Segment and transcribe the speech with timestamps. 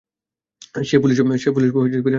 [0.83, 2.09] সে police হয়ে ফিরে এসেছে।